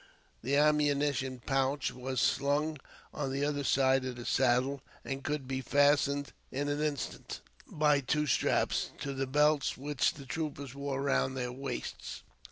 The 0.41 0.55
ammunition 0.55 1.41
pouch 1.45 1.91
was 1.93 2.19
slung 2.19 2.79
on 3.13 3.31
the 3.31 3.45
other 3.45 3.63
side 3.63 4.03
of 4.03 4.15
the 4.15 4.25
saddle, 4.25 4.81
and 5.05 5.23
could 5.23 5.47
be 5.47 5.61
fastened 5.61 6.33
in 6.51 6.69
an 6.69 6.81
instant, 6.81 7.39
by 7.67 7.99
two 8.01 8.25
straps, 8.25 8.89
to 9.01 9.13
the 9.13 9.27
belts 9.27 9.77
which 9.77 10.15
the 10.15 10.25
troopers 10.25 10.73
wore 10.73 11.03
round 11.03 11.37
their 11.37 11.51
waists. 11.51 12.23